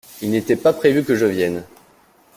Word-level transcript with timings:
Il 0.23 0.31
n’était 0.31 0.55
pas 0.55 0.73
prévu 0.73 1.03
que 1.03 1.13
je 1.13 1.27
vienne. 1.27 1.63